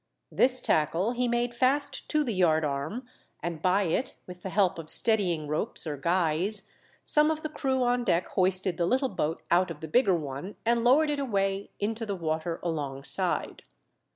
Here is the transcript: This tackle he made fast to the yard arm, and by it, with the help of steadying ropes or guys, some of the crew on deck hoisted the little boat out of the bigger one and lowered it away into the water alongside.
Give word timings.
This 0.31 0.61
tackle 0.61 1.11
he 1.11 1.27
made 1.27 1.53
fast 1.53 2.09
to 2.09 2.23
the 2.23 2.33
yard 2.33 2.65
arm, 2.65 3.05
and 3.43 3.61
by 3.61 3.83
it, 3.83 4.15
with 4.25 4.41
the 4.41 4.49
help 4.49 4.79
of 4.79 4.89
steadying 4.89 5.47
ropes 5.47 5.85
or 5.85 5.95
guys, 5.95 6.67
some 7.05 7.29
of 7.29 7.43
the 7.43 7.49
crew 7.49 7.83
on 7.83 8.03
deck 8.03 8.25
hoisted 8.29 8.77
the 8.77 8.87
little 8.87 9.09
boat 9.09 9.43
out 9.51 9.69
of 9.69 9.79
the 9.79 9.87
bigger 9.87 10.15
one 10.15 10.55
and 10.65 10.83
lowered 10.83 11.11
it 11.11 11.19
away 11.19 11.69
into 11.79 12.07
the 12.07 12.15
water 12.15 12.59
alongside. 12.63 13.61